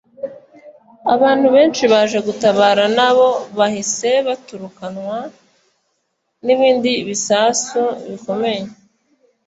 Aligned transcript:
abantu 1.13 1.47
benshi 1.55 1.83
baje 1.91 2.17
gutabara 2.27 2.83
nabo 2.97 3.27
bahise 3.57 4.09
baturikanwa 4.27 5.17
n’ikindi 6.45 6.91
gisasu 7.07 7.81
gikomeye 8.09 8.63